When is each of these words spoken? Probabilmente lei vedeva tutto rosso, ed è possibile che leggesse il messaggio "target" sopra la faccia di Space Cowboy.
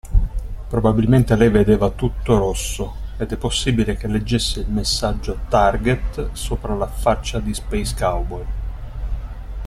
Probabilmente 0.67 1.35
lei 1.35 1.49
vedeva 1.51 1.91
tutto 1.91 2.35
rosso, 2.35 2.95
ed 3.19 3.33
è 3.33 3.37
possibile 3.37 3.95
che 3.97 4.07
leggesse 4.07 4.61
il 4.61 4.69
messaggio 4.71 5.41
"target" 5.47 6.31
sopra 6.31 6.73
la 6.73 6.87
faccia 6.87 7.39
di 7.39 7.53
Space 7.53 7.95
Cowboy. 7.95 8.45